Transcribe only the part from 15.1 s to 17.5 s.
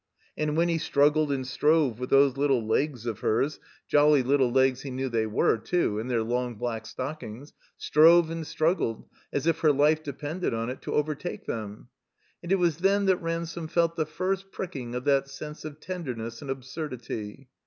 sense of tenderness and absurdity.